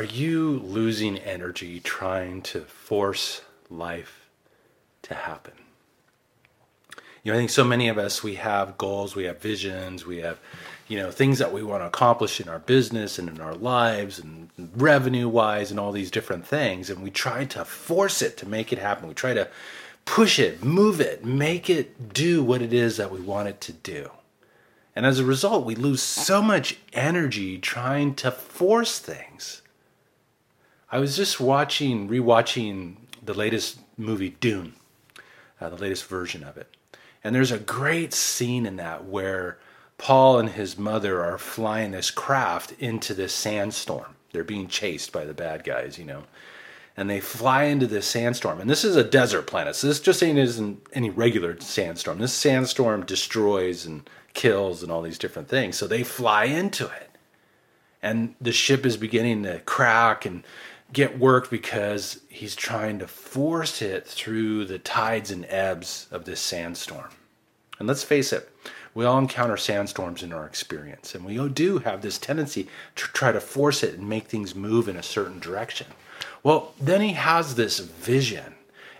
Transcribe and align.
Are 0.00 0.04
you 0.04 0.60
losing 0.64 1.18
energy 1.18 1.78
trying 1.78 2.40
to 2.40 2.62
force 2.62 3.42
life 3.68 4.30
to 5.02 5.12
happen? 5.12 5.52
You 7.22 7.30
know, 7.30 7.34
I 7.34 7.36
think 7.36 7.50
so 7.50 7.64
many 7.64 7.86
of 7.90 7.98
us, 7.98 8.22
we 8.22 8.36
have 8.36 8.78
goals, 8.78 9.14
we 9.14 9.24
have 9.24 9.42
visions, 9.42 10.06
we 10.06 10.16
have, 10.20 10.38
you 10.88 10.96
know, 10.96 11.10
things 11.10 11.38
that 11.38 11.52
we 11.52 11.62
want 11.62 11.82
to 11.82 11.86
accomplish 11.86 12.40
in 12.40 12.48
our 12.48 12.60
business 12.60 13.18
and 13.18 13.28
in 13.28 13.42
our 13.42 13.54
lives 13.54 14.18
and 14.18 14.48
revenue 14.74 15.28
wise 15.28 15.70
and 15.70 15.78
all 15.78 15.92
these 15.92 16.10
different 16.10 16.46
things. 16.46 16.88
And 16.88 17.02
we 17.02 17.10
try 17.10 17.44
to 17.44 17.62
force 17.66 18.22
it 18.22 18.38
to 18.38 18.48
make 18.48 18.72
it 18.72 18.78
happen. 18.78 19.06
We 19.06 19.12
try 19.12 19.34
to 19.34 19.50
push 20.06 20.38
it, 20.38 20.64
move 20.64 21.02
it, 21.02 21.26
make 21.26 21.68
it 21.68 22.14
do 22.14 22.42
what 22.42 22.62
it 22.62 22.72
is 22.72 22.96
that 22.96 23.12
we 23.12 23.20
want 23.20 23.50
it 23.50 23.60
to 23.60 23.74
do. 23.74 24.08
And 24.96 25.04
as 25.04 25.18
a 25.18 25.26
result, 25.26 25.66
we 25.66 25.74
lose 25.74 26.00
so 26.00 26.40
much 26.40 26.78
energy 26.94 27.58
trying 27.58 28.14
to 28.14 28.30
force 28.30 28.98
things. 28.98 29.60
I 30.92 30.98
was 30.98 31.16
just 31.16 31.40
watching, 31.40 32.08
rewatching 32.08 32.96
the 33.22 33.34
latest 33.34 33.78
movie, 33.96 34.36
Dune, 34.40 34.74
uh, 35.60 35.68
the 35.68 35.76
latest 35.76 36.06
version 36.06 36.42
of 36.42 36.56
it. 36.56 36.68
And 37.22 37.34
there's 37.34 37.52
a 37.52 37.58
great 37.58 38.12
scene 38.12 38.66
in 38.66 38.76
that 38.76 39.04
where 39.04 39.58
Paul 39.98 40.38
and 40.38 40.48
his 40.48 40.78
mother 40.78 41.22
are 41.24 41.38
flying 41.38 41.90
this 41.90 42.10
craft 42.10 42.72
into 42.78 43.14
this 43.14 43.32
sandstorm. 43.32 44.16
They're 44.32 44.44
being 44.44 44.68
chased 44.68 45.12
by 45.12 45.24
the 45.24 45.34
bad 45.34 45.62
guys, 45.62 45.98
you 45.98 46.04
know. 46.04 46.24
And 46.96 47.08
they 47.08 47.20
fly 47.20 47.64
into 47.64 47.86
this 47.86 48.06
sandstorm. 48.06 48.60
And 48.60 48.68
this 48.68 48.84
is 48.84 48.96
a 48.96 49.04
desert 49.04 49.46
planet. 49.46 49.76
So 49.76 49.86
this 49.86 50.00
just 50.00 50.22
ain't 50.22 50.38
isn't 50.38 50.86
any 50.92 51.10
regular 51.10 51.60
sandstorm. 51.60 52.18
This 52.18 52.32
sandstorm 52.32 53.04
destroys 53.04 53.86
and 53.86 54.08
kills 54.32 54.82
and 54.82 54.90
all 54.90 55.02
these 55.02 55.18
different 55.18 55.48
things. 55.48 55.76
So 55.76 55.86
they 55.86 56.02
fly 56.02 56.44
into 56.44 56.86
it. 56.86 57.10
And 58.02 58.34
the 58.40 58.52
ship 58.52 58.86
is 58.86 58.96
beginning 58.96 59.42
to 59.42 59.60
crack 59.60 60.24
and 60.24 60.42
get 60.92 61.18
worked 61.18 61.50
because 61.50 62.20
he's 62.28 62.56
trying 62.56 62.98
to 62.98 63.06
force 63.06 63.80
it 63.82 64.06
through 64.06 64.64
the 64.64 64.78
tides 64.78 65.30
and 65.30 65.46
ebbs 65.48 66.08
of 66.10 66.24
this 66.24 66.40
sandstorm. 66.40 67.10
And 67.78 67.88
let's 67.88 68.02
face 68.02 68.32
it, 68.32 68.50
we 68.92 69.04
all 69.04 69.18
encounter 69.18 69.56
sandstorms 69.56 70.22
in 70.22 70.32
our 70.32 70.46
experience, 70.46 71.14
and 71.14 71.24
we 71.24 71.48
do 71.48 71.78
have 71.78 72.02
this 72.02 72.18
tendency 72.18 72.66
to 72.96 73.04
try 73.04 73.30
to 73.30 73.40
force 73.40 73.82
it 73.84 73.94
and 73.94 74.08
make 74.08 74.26
things 74.26 74.54
move 74.54 74.88
in 74.88 74.96
a 74.96 75.02
certain 75.02 75.38
direction. 75.38 75.86
Well, 76.42 76.74
then 76.80 77.00
he 77.00 77.12
has 77.12 77.54
this 77.54 77.78
vision, 77.78 78.54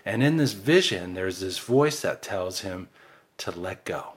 and 0.05 0.23
in 0.23 0.37
this 0.37 0.53
vision, 0.53 1.13
there's 1.13 1.41
this 1.41 1.59
voice 1.59 2.01
that 2.01 2.21
tells 2.21 2.61
him 2.61 2.87
to 3.39 3.51
let 3.51 3.83
go. 3.83 4.13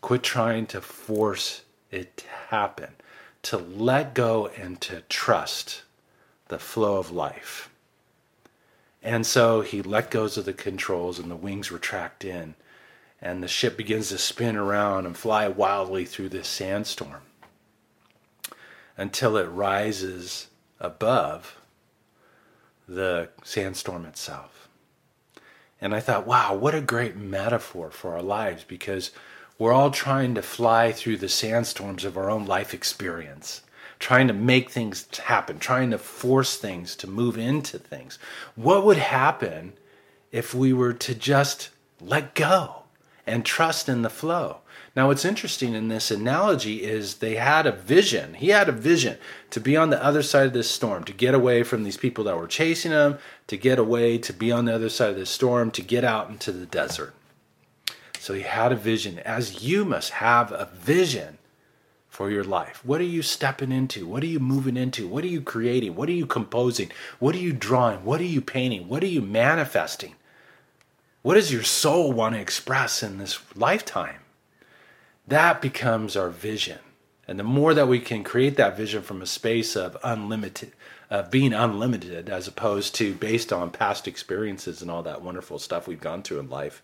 Quit 0.00 0.22
trying 0.22 0.66
to 0.68 0.80
force 0.80 1.62
it 1.90 2.16
to 2.18 2.28
happen, 2.48 2.94
to 3.42 3.58
let 3.58 4.14
go 4.14 4.48
and 4.56 4.80
to 4.80 5.02
trust 5.02 5.82
the 6.48 6.58
flow 6.58 6.96
of 6.96 7.10
life. 7.10 7.70
And 9.02 9.26
so 9.26 9.60
he 9.60 9.82
let 9.82 10.10
go 10.10 10.24
of 10.24 10.44
the 10.44 10.52
controls 10.52 11.18
and 11.18 11.30
the 11.30 11.36
wings 11.36 11.70
retract 11.70 12.24
in 12.24 12.54
and 13.20 13.42
the 13.42 13.48
ship 13.48 13.76
begins 13.76 14.08
to 14.10 14.18
spin 14.18 14.56
around 14.56 15.06
and 15.06 15.16
fly 15.16 15.48
wildly 15.48 16.04
through 16.04 16.28
this 16.28 16.48
sandstorm 16.48 17.22
until 18.96 19.36
it 19.36 19.44
rises 19.44 20.48
above 20.80 21.56
the 22.88 23.28
sandstorm 23.42 24.04
itself. 24.04 24.68
And 25.80 25.94
I 25.94 26.00
thought, 26.00 26.26
wow, 26.26 26.54
what 26.54 26.74
a 26.74 26.80
great 26.80 27.16
metaphor 27.16 27.90
for 27.90 28.14
our 28.14 28.22
lives 28.22 28.64
because 28.64 29.10
we're 29.58 29.72
all 29.72 29.90
trying 29.90 30.34
to 30.34 30.42
fly 30.42 30.92
through 30.92 31.18
the 31.18 31.28
sandstorms 31.28 32.04
of 32.04 32.16
our 32.16 32.30
own 32.30 32.46
life 32.46 32.72
experience 32.72 33.62
trying 33.98 34.28
to 34.28 34.34
make 34.34 34.70
things 34.70 35.06
happen, 35.18 35.58
trying 35.58 35.90
to 35.90 35.98
force 35.98 36.56
things 36.56 36.96
to 36.96 37.06
move 37.06 37.38
into 37.38 37.78
things. 37.78 38.18
What 38.54 38.84
would 38.84 38.98
happen 38.98 39.72
if 40.32 40.54
we 40.54 40.72
were 40.72 40.92
to 40.92 41.14
just 41.14 41.70
let 42.00 42.34
go 42.34 42.82
and 43.26 43.44
trust 43.44 43.88
in 43.88 44.02
the 44.02 44.10
flow? 44.10 44.58
Now, 44.94 45.08
what's 45.08 45.26
interesting 45.26 45.74
in 45.74 45.88
this 45.88 46.10
analogy 46.10 46.82
is 46.82 47.16
they 47.16 47.34
had 47.34 47.66
a 47.66 47.72
vision. 47.72 48.32
He 48.34 48.48
had 48.48 48.68
a 48.68 48.72
vision 48.72 49.18
to 49.50 49.60
be 49.60 49.76
on 49.76 49.90
the 49.90 50.02
other 50.02 50.22
side 50.22 50.46
of 50.46 50.52
this 50.54 50.70
storm, 50.70 51.04
to 51.04 51.12
get 51.12 51.34
away 51.34 51.62
from 51.62 51.84
these 51.84 51.98
people 51.98 52.24
that 52.24 52.38
were 52.38 52.46
chasing 52.46 52.92
him, 52.92 53.18
to 53.48 53.58
get 53.58 53.78
away, 53.78 54.16
to 54.16 54.32
be 54.32 54.50
on 54.50 54.64
the 54.64 54.74
other 54.74 54.88
side 54.88 55.10
of 55.10 55.16
the 55.16 55.26
storm, 55.26 55.70
to 55.72 55.82
get 55.82 56.02
out 56.02 56.30
into 56.30 56.50
the 56.50 56.64
desert. 56.64 57.14
So 58.18 58.32
he 58.32 58.42
had 58.42 58.72
a 58.72 58.76
vision, 58.76 59.18
as 59.18 59.62
you 59.62 59.84
must 59.84 60.12
have 60.12 60.50
a 60.50 60.70
vision 60.74 61.36
for 62.16 62.30
your 62.30 62.44
life? 62.44 62.82
What 62.82 63.02
are 63.02 63.04
you 63.04 63.20
stepping 63.20 63.70
into? 63.70 64.06
What 64.06 64.22
are 64.22 64.26
you 64.26 64.40
moving 64.40 64.78
into? 64.78 65.06
What 65.06 65.22
are 65.22 65.28
you 65.28 65.42
creating? 65.42 65.94
What 65.94 66.08
are 66.08 66.12
you 66.12 66.24
composing? 66.24 66.90
What 67.18 67.34
are 67.34 67.40
you 67.40 67.52
drawing? 67.52 68.06
What 68.06 68.22
are 68.22 68.24
you 68.24 68.40
painting? 68.40 68.88
What 68.88 69.02
are 69.02 69.06
you 69.06 69.20
manifesting? 69.20 70.14
What 71.20 71.34
does 71.34 71.52
your 71.52 71.62
soul 71.62 72.12
want 72.12 72.34
to 72.34 72.40
express 72.40 73.02
in 73.02 73.18
this 73.18 73.38
lifetime? 73.54 74.20
That 75.28 75.60
becomes 75.60 76.16
our 76.16 76.30
vision. 76.30 76.78
And 77.28 77.38
the 77.38 77.44
more 77.44 77.74
that 77.74 77.86
we 77.86 78.00
can 78.00 78.24
create 78.24 78.56
that 78.56 78.78
vision 78.78 79.02
from 79.02 79.20
a 79.20 79.26
space 79.26 79.76
of 79.76 79.98
unlimited, 80.02 80.72
of 81.10 81.30
being 81.30 81.52
unlimited, 81.52 82.30
as 82.30 82.48
opposed 82.48 82.94
to 82.94 83.12
based 83.12 83.52
on 83.52 83.70
past 83.70 84.08
experiences 84.08 84.80
and 84.80 84.90
all 84.90 85.02
that 85.02 85.20
wonderful 85.20 85.58
stuff 85.58 85.86
we've 85.86 86.00
gone 86.00 86.22
through 86.22 86.38
in 86.38 86.48
life, 86.48 86.82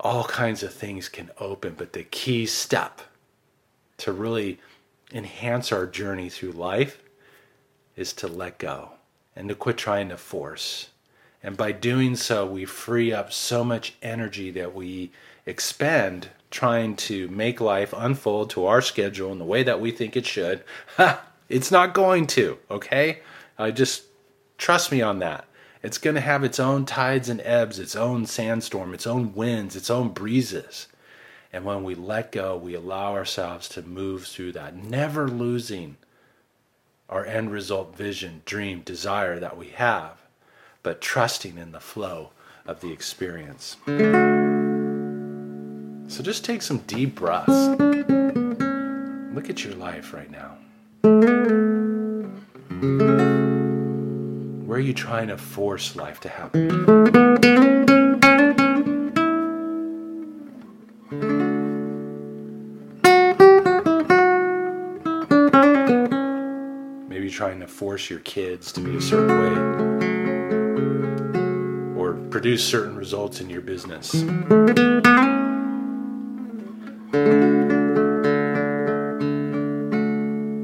all 0.00 0.24
kinds 0.24 0.64
of 0.64 0.74
things 0.74 1.08
can 1.08 1.30
open. 1.38 1.74
But 1.78 1.92
the 1.92 2.02
key 2.02 2.44
step 2.46 3.02
to 3.98 4.12
really 4.12 4.58
enhance 5.12 5.72
our 5.72 5.86
journey 5.86 6.28
through 6.28 6.52
life 6.52 7.02
is 7.96 8.12
to 8.12 8.28
let 8.28 8.58
go 8.58 8.90
and 9.34 9.48
to 9.48 9.54
quit 9.54 9.76
trying 9.76 10.08
to 10.08 10.16
force. 10.16 10.90
And 11.42 11.56
by 11.56 11.72
doing 11.72 12.16
so, 12.16 12.46
we 12.46 12.64
free 12.64 13.12
up 13.12 13.32
so 13.32 13.62
much 13.62 13.94
energy 14.02 14.50
that 14.52 14.74
we 14.74 15.12
expend 15.46 16.28
trying 16.50 16.96
to 16.96 17.28
make 17.28 17.60
life 17.60 17.94
unfold 17.96 18.50
to 18.50 18.66
our 18.66 18.80
schedule 18.80 19.30
in 19.32 19.38
the 19.38 19.44
way 19.44 19.62
that 19.62 19.80
we 19.80 19.90
think 19.90 20.16
it 20.16 20.26
should. 20.26 20.64
It's 21.48 21.70
not 21.70 21.94
going 21.94 22.26
to, 22.28 22.58
okay? 22.68 23.20
I 23.56 23.70
just 23.70 24.02
trust 24.58 24.90
me 24.90 25.00
on 25.00 25.20
that. 25.20 25.46
It's 25.82 25.98
going 25.98 26.16
to 26.16 26.20
have 26.20 26.42
its 26.42 26.58
own 26.58 26.84
tides 26.84 27.28
and 27.28 27.40
ebbs, 27.42 27.78
its 27.78 27.94
own 27.94 28.26
sandstorm, 28.26 28.92
its 28.92 29.06
own 29.06 29.32
winds, 29.32 29.76
its 29.76 29.88
own 29.88 30.08
breezes. 30.08 30.88
And 31.52 31.64
when 31.64 31.84
we 31.84 31.94
let 31.94 32.32
go, 32.32 32.56
we 32.56 32.74
allow 32.74 33.14
ourselves 33.14 33.68
to 33.70 33.82
move 33.82 34.26
through 34.26 34.52
that, 34.52 34.74
never 34.76 35.28
losing 35.28 35.96
our 37.08 37.24
end 37.24 37.52
result 37.52 37.96
vision, 37.96 38.42
dream, 38.44 38.80
desire 38.80 39.38
that 39.38 39.56
we 39.56 39.68
have, 39.68 40.18
but 40.82 41.00
trusting 41.00 41.56
in 41.56 41.72
the 41.72 41.80
flow 41.80 42.30
of 42.66 42.80
the 42.80 42.92
experience. 42.92 43.76
So 46.08 46.22
just 46.22 46.44
take 46.44 46.62
some 46.62 46.78
deep 46.86 47.14
breaths. 47.14 47.68
Look 49.34 49.50
at 49.50 49.64
your 49.64 49.74
life 49.74 50.12
right 50.12 50.30
now. 50.30 50.56
Where 54.66 54.78
are 54.78 54.80
you 54.80 54.94
trying 54.94 55.28
to 55.28 55.38
force 55.38 55.94
life 55.96 56.20
to 56.20 56.28
happen? 56.28 57.65
Trying 67.36 67.60
to 67.60 67.66
force 67.66 68.08
your 68.08 68.20
kids 68.20 68.72
to 68.72 68.80
be 68.80 68.96
a 68.96 69.00
certain 69.00 69.28
way 69.28 69.52
or 71.94 72.14
produce 72.30 72.64
certain 72.64 72.96
results 72.96 73.42
in 73.42 73.50
your 73.50 73.60
business. 73.60 74.14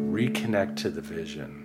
Reconnect 0.08 0.76
to 0.76 0.88
the 0.88 1.02
vision. 1.02 1.58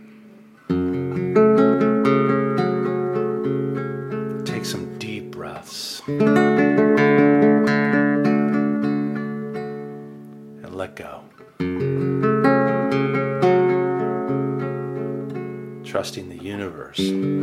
Take 4.43 4.65
some 4.65 4.99
deep 4.99 5.31
breaths. 5.31 6.01
And 6.05 6.35
let 10.75 10.97
go. 10.97 11.23
Trusting 15.97 16.29
the 16.29 16.37
universe. 16.37 16.97
To 16.97 17.41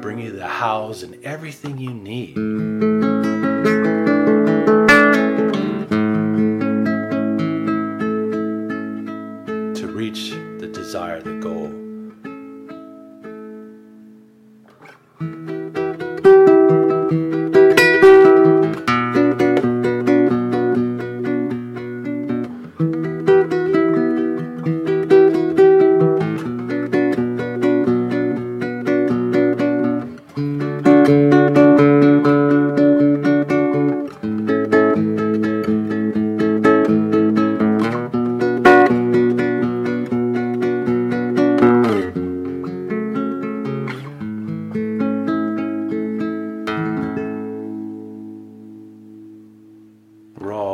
bring 0.00 0.20
you 0.20 0.30
the 0.30 0.48
hows 0.48 1.02
and 1.02 1.22
everything 1.22 1.76
you 1.76 1.92
need. 1.92 3.01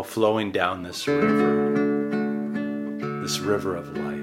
Flowing 0.08 0.50
down 0.50 0.82
this 0.82 1.06
river, 1.06 1.70
this 3.20 3.38
river 3.40 3.76
of 3.76 3.94
life. 3.96 4.16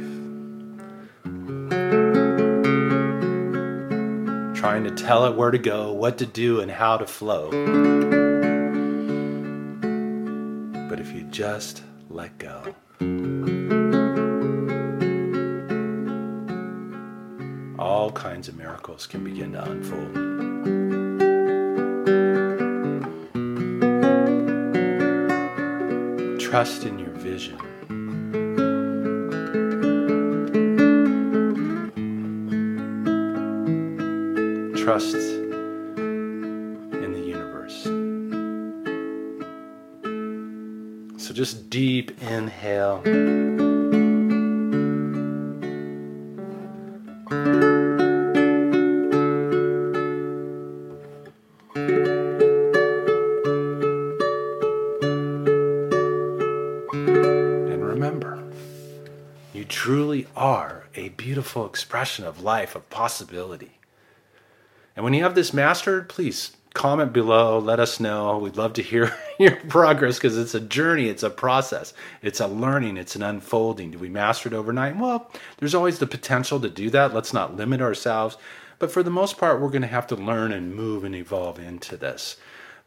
Trying 4.56 4.84
to 4.86 4.92
tell 4.92 5.26
it 5.28 5.36
where 5.36 5.52
to 5.52 5.60
go, 5.60 5.94
what 5.94 6.18
to 6.18 6.26
do, 6.26 6.60
and 6.60 6.72
how 6.72 6.98
to 6.98 7.06
flow. 7.06 7.52
But 10.90 11.00
if 11.00 11.14
you 11.14 11.22
just 11.30 11.84
let 12.10 12.36
go, 12.40 12.74
all 17.78 18.12
kinds 18.12 18.48
of 18.48 18.58
miracles 18.58 19.06
can 19.06 19.24
begin 19.24 19.52
to 19.54 19.64
unfold. 19.64 20.35
Trust 26.56 26.86
in 26.86 26.98
your 26.98 27.10
vision. 27.10 27.58
Trust 34.78 35.16
in 35.16 37.12
the 37.12 37.20
universe. 37.20 37.84
So 41.22 41.34
just 41.34 41.70
deep 41.70 42.18
inhale. 42.22 43.02
Truly 59.70 60.28
are 60.36 60.86
a 60.96 61.10
beautiful 61.10 61.66
expression 61.66 62.26
of 62.26 62.42
life, 62.42 62.76
of 62.76 62.90
possibility. 62.90 63.80
And 64.96 65.04
when 65.04 65.14
you 65.14 65.24
have 65.24 65.36
this 65.36 65.54
mastered, 65.54 66.08
please 66.10 66.56
comment 66.74 67.14
below, 67.14 67.58
let 67.58 67.80
us 67.80 68.00
know. 68.00 68.38
We'd 68.38 68.58
love 68.58 68.74
to 68.74 68.82
hear 68.82 69.16
your 69.40 69.56
progress 69.56 70.18
because 70.18 70.38
it's 70.38 70.54
a 70.54 70.60
journey, 70.60 71.08
it's 71.08 71.24
a 71.24 71.30
process, 71.30 71.94
it's 72.22 72.40
a 72.40 72.48
learning, 72.48 72.98
it's 72.98 73.16
an 73.16 73.24
unfolding. 73.24 73.92
Do 73.92 73.98
we 73.98 74.10
master 74.10 74.50
it 74.50 74.56
overnight? 74.56 74.98
Well, 74.98 75.32
there's 75.58 75.76
always 75.76 76.00
the 76.00 76.08
potential 76.08 76.60
to 76.60 76.70
do 76.70 76.90
that. 76.92 77.14
Let's 77.14 77.34
not 77.34 77.56
limit 77.56 77.82
ourselves. 77.82 78.38
But 78.78 78.92
for 78.92 79.04
the 79.04 79.10
most 79.10 79.38
part, 79.38 79.62
we're 79.62 79.70
going 79.70 79.82
to 79.82 79.88
have 79.88 80.08
to 80.08 80.16
learn 80.16 80.52
and 80.52 80.76
move 80.76 81.04
and 81.04 81.16
evolve 81.16 81.60
into 81.60 81.98
this. 81.98 82.38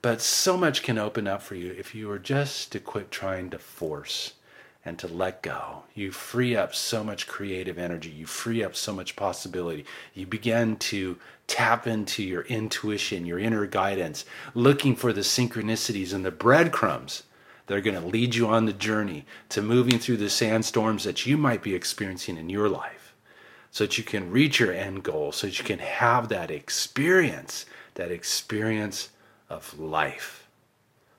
But 0.01 0.21
so 0.21 0.57
much 0.57 0.83
can 0.83 0.99
open 0.99 1.27
up 1.27 1.43
for 1.43 1.55
you 1.55 1.73
if 1.73 1.95
you 1.95 2.11
are 2.11 2.19
just 2.19 2.71
to 2.73 2.79
quit 2.79 3.11
trying 3.11 3.51
to 3.51 3.59
force 3.59 4.35
and 4.85 4.99
to 4.99 5.09
let 5.09 5.43
go. 5.43 5.83
You 5.95 6.13
free 6.13 6.57
up 6.57 6.75
so 6.75 7.05
much 7.05 7.27
creative 7.27 7.79
energy. 7.79 8.11
You 8.11 8.27
free 8.27 8.63
up 8.63 8.75
so 8.75 8.93
much 8.93 9.17
possibility. 9.17 9.85
You 10.15 10.27
begin 10.27 10.77
to 10.77 11.19
tap 11.47 11.87
into 11.87 12.23
your 12.23 12.43
intuition, 12.43 13.27
your 13.27 13.39
inner 13.39 13.67
guidance, 13.67 14.25
looking 14.55 14.95
for 14.95 15.13
the 15.13 15.23
synchronicities 15.23 16.13
and 16.13 16.25
the 16.25 16.31
breadcrumbs 16.31 17.25
that 17.67 17.77
are 17.77 17.83
going 17.83 18.01
to 18.01 18.07
lead 18.07 18.35
you 18.35 18.47
on 18.47 18.67
the 18.67 18.73
journey 18.73 19.27
to 19.51 19.61
moving 19.61 19.99
through 19.99 20.17
the 20.17 20.31
sandstorms 20.31 21.05
that 21.05 21.27
you 21.27 21.37
might 21.37 21.63
be 21.63 21.75
experiencing 21.75 22.37
in 22.37 22.49
your 22.49 22.69
life 22.69 23.15
so 23.71 23.85
that 23.85 23.99
you 23.99 24.05
can 24.05 24.31
reach 24.31 24.59
your 24.59 24.73
end 24.73 25.03
goal, 25.03 25.33
so 25.33 25.47
that 25.47 25.59
you 25.59 25.65
can 25.65 25.79
have 25.79 26.29
that 26.29 26.51
experience, 26.51 27.67
that 27.95 28.11
experience 28.11 29.11
of 29.51 29.79
life. 29.79 30.49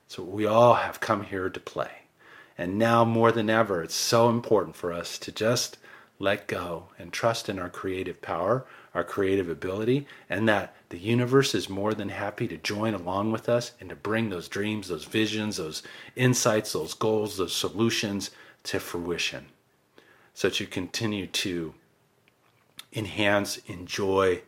So 0.07 0.23
we 0.23 0.45
all 0.45 0.75
have 0.75 0.99
come 0.99 1.23
here 1.23 1.49
to 1.49 1.59
play. 1.59 1.91
And 2.59 2.77
now 2.77 3.05
more 3.05 3.31
than 3.31 3.49
ever, 3.49 3.81
it's 3.81 3.95
so 3.95 4.27
important 4.27 4.75
for 4.75 4.91
us 4.91 5.17
to 5.19 5.31
just 5.31 5.77
let 6.19 6.45
go 6.45 6.89
and 6.99 7.13
trust 7.13 7.47
in 7.47 7.57
our 7.57 7.69
creative 7.69 8.21
power, 8.21 8.65
our 8.93 9.05
creative 9.05 9.49
ability, 9.49 10.05
and 10.29 10.45
that 10.49 10.75
the 10.89 10.97
universe 10.97 11.55
is 11.55 11.69
more 11.69 11.93
than 11.93 12.09
happy 12.09 12.49
to 12.49 12.57
join 12.57 12.93
along 12.93 13.31
with 13.31 13.47
us 13.47 13.71
and 13.79 13.87
to 13.87 13.95
bring 13.95 14.29
those 14.29 14.49
dreams, 14.49 14.89
those 14.89 15.05
visions, 15.05 15.55
those 15.55 15.83
insights, 16.17 16.73
those 16.73 16.93
goals, 16.93 17.37
those 17.37 17.55
solutions 17.55 18.29
to 18.63 18.81
fruition. 18.81 19.45
So 20.33 20.49
that 20.49 20.59
you 20.59 20.67
continue 20.67 21.27
to 21.27 21.73
enhance, 22.91 23.55
enjoy, 23.67 24.41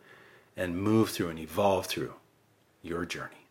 and 0.54 0.76
move 0.76 1.08
through 1.08 1.30
and 1.30 1.38
evolve 1.38 1.86
through 1.86 2.12
your 2.82 3.06
journey. 3.06 3.41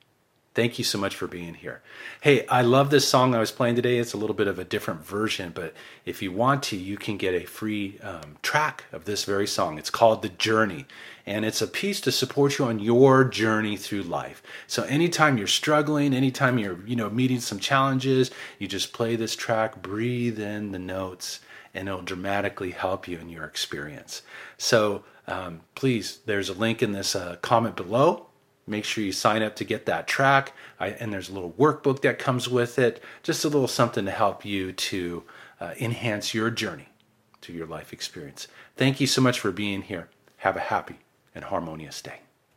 Thank 0.54 0.78
you 0.78 0.84
so 0.84 0.98
much 0.98 1.16
for 1.16 1.28
being 1.28 1.54
here. 1.54 1.82
Hey, 2.20 2.46
I 2.48 2.62
love 2.62 2.90
this 2.90 3.08
song 3.08 3.34
I 3.34 3.40
was 3.40 3.54
playing 3.54 3.78
today. 3.78 4.00
It's 4.00 4.12
a 4.12 4.18
little 4.18 4.36
bit 4.36 4.50
of 4.50 4.60
a 4.60 4.66
different 4.66 5.06
version, 5.06 5.54
but 5.56 5.74
if 6.06 6.22
you 6.22 6.34
want 6.34 6.62
to, 6.64 6.76
you 6.76 6.98
can 6.98 7.16
get 7.16 7.34
a 7.34 7.46
free 7.46 8.00
um, 8.00 8.36
track 8.42 8.84
of 8.92 9.06
this 9.06 9.24
very 9.24 9.48
song. 9.48 9.78
It's 9.78 9.90
called 9.90 10.22
The 10.22 10.28
Journey, 10.28 10.88
and 11.26 11.46
it's 11.46 11.62
a 11.62 11.68
piece 11.68 12.02
to 12.02 12.12
support 12.12 12.60
you 12.60 12.66
on 12.66 12.80
your 12.80 13.24
journey 13.24 13.78
through 13.78 14.04
life. 14.04 14.44
So 14.68 14.84
anytime 14.84 15.38
you're 15.38 15.48
struggling, 15.48 16.14
anytime 16.14 16.60
you're, 16.60 16.86
you 16.86 16.98
know, 16.98 17.10
meeting 17.10 17.40
some 17.40 17.60
challenges, 17.60 18.30
you 18.60 18.68
just 18.68 18.92
play 18.92 19.16
this 19.16 19.38
track, 19.38 19.82
breathe 19.82 20.38
in 20.38 20.74
the 20.74 20.80
notes, 20.80 21.40
and 21.74 21.88
it'll 21.88 22.02
dramatically 22.02 22.72
help 22.72 23.08
you 23.08 23.18
in 23.20 23.30
your 23.30 23.46
experience. 23.46 24.22
So 24.58 25.06
um, 25.28 25.62
please, 25.76 26.20
there's 26.26 26.50
a 26.50 26.54
link 26.54 26.84
in 26.84 26.92
this 26.92 27.16
uh, 27.16 27.38
comment 27.42 27.78
below 27.78 28.28
Make 28.72 28.86
sure 28.86 29.04
you 29.04 29.12
sign 29.12 29.44
up 29.44 29.58
to 29.58 29.66
get 29.66 29.86
that 29.88 30.08
track. 30.08 30.54
I, 30.80 30.92
and 30.92 31.12
there's 31.12 31.28
a 31.28 31.34
little 31.34 31.52
workbook 31.52 32.02
that 32.04 32.20
comes 32.20 32.48
with 32.48 32.80
it, 32.80 33.04
just 33.22 33.44
a 33.44 33.50
little 33.50 33.68
something 33.68 34.06
to 34.06 34.12
help 34.12 34.46
you 34.46 34.72
to 34.72 35.24
uh, 35.60 35.74
enhance 35.78 36.34
your 36.34 36.50
journey 36.50 36.88
to 37.42 37.52
your 37.52 37.68
life 37.68 37.92
experience. 37.92 38.48
Thank 38.78 39.02
you 39.02 39.08
so 39.08 39.20
much 39.20 39.42
for 39.42 39.52
being 39.52 39.82
here. 39.82 40.08
Have 40.38 40.56
a 40.56 40.62
happy 40.62 41.00
and 41.36 41.44
harmonious 41.44 42.02
day. 42.02 42.22